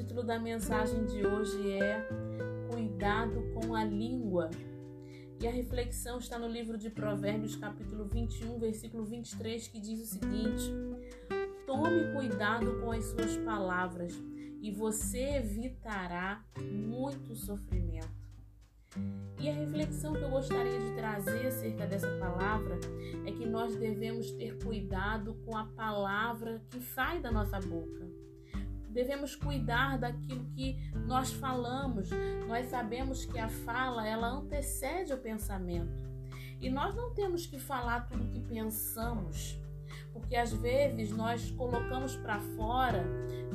[0.00, 2.08] da mensagem de hoje é
[2.70, 4.48] Cuidado com a língua.
[5.38, 10.06] E a reflexão está no livro de Provérbios, capítulo 21, versículo 23, que diz o
[10.06, 10.72] seguinte:
[11.66, 14.14] Tome cuidado com as suas palavras
[14.62, 18.08] e você evitará muito sofrimento.
[19.38, 22.78] E a reflexão que eu gostaria de trazer acerca dessa palavra
[23.26, 28.22] é que nós devemos ter cuidado com a palavra que sai da nossa boca.
[28.92, 32.10] Devemos cuidar daquilo que nós falamos.
[32.46, 36.02] Nós sabemos que a fala, ela antecede o pensamento.
[36.60, 39.58] E nós não temos que falar tudo o que pensamos,
[40.12, 43.04] porque às vezes nós colocamos para fora,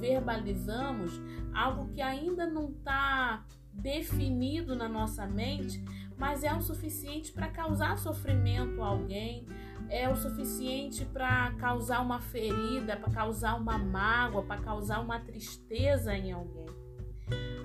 [0.00, 1.12] verbalizamos
[1.54, 5.84] algo que ainda não está definido na nossa mente,
[6.18, 9.46] mas é o suficiente para causar sofrimento a alguém,
[9.88, 16.14] é o suficiente para causar uma ferida, para causar uma mágoa, para causar uma tristeza
[16.14, 16.66] em alguém.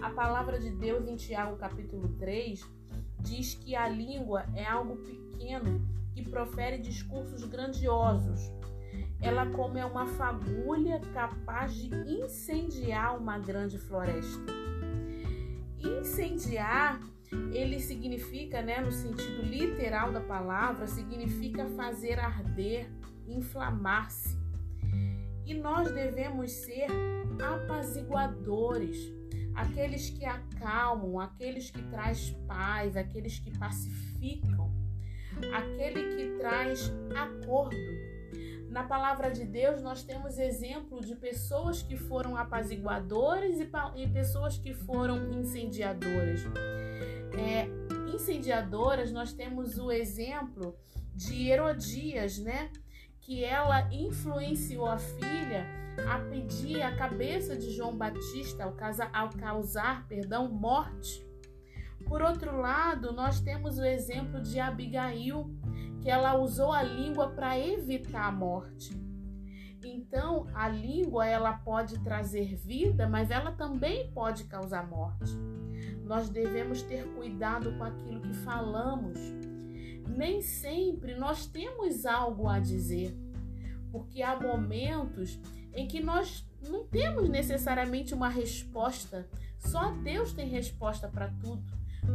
[0.02, 2.64] A palavra de Deus em Tiago capítulo 3
[3.20, 5.82] diz que a língua é algo pequeno
[6.14, 8.52] que profere discursos grandiosos.
[9.22, 14.54] Ela como é uma fagulha capaz de incendiar uma grande floresta.
[15.80, 17.00] Incendiar,
[17.52, 22.90] ele significa, né, no sentido literal da palavra, significa fazer arder,
[23.28, 24.38] inflamar-se.
[25.46, 26.88] E nós devemos ser
[27.42, 29.12] apaziguadores,
[29.56, 34.72] aqueles que acalmam, aqueles que traz paz, aqueles que pacificam,
[35.54, 37.76] aquele que traz acordo
[38.74, 44.58] na palavra de Deus, nós temos exemplo de pessoas que foram apaziguadores e, e pessoas
[44.58, 46.42] que foram incendiadoras.
[47.38, 47.68] É,
[48.12, 50.76] incendiadoras, nós temos o exemplo
[51.16, 52.72] de Herodias, né?
[53.22, 55.68] Que ela influenciou a filha
[56.10, 61.24] a pedir a cabeça de João Batista ao, causar, ao causar perdão, morte.
[62.08, 65.50] Por outro lado, nós temos o exemplo de Abigail,
[66.04, 68.94] que ela usou a língua para evitar a morte.
[69.82, 75.32] Então, a língua ela pode trazer vida, mas ela também pode causar morte.
[76.04, 79.18] Nós devemos ter cuidado com aquilo que falamos.
[80.06, 83.18] Nem sempre nós temos algo a dizer,
[83.90, 85.40] porque há momentos
[85.74, 89.26] em que nós não temos necessariamente uma resposta.
[89.58, 91.64] Só Deus tem resposta para tudo.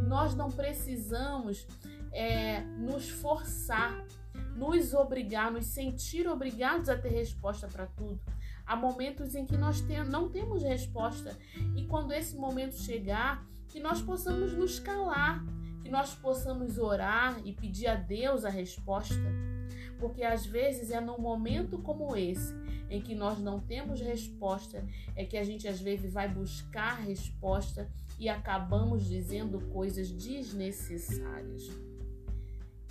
[0.06, 1.66] Nós não precisamos
[2.12, 4.04] é, nos forçar,
[4.56, 8.20] nos obrigar, nos sentir obrigados a ter resposta para tudo.
[8.66, 11.36] Há momentos em que nós tem, não temos resposta
[11.74, 15.44] e quando esse momento chegar, que nós possamos nos calar,
[15.82, 19.14] que nós possamos orar e pedir a Deus a resposta.
[19.98, 22.54] Porque às vezes é num momento como esse,
[22.90, 24.84] em que nós não temos resposta,
[25.16, 31.87] é que a gente às vezes vai buscar resposta e acabamos dizendo coisas desnecessárias.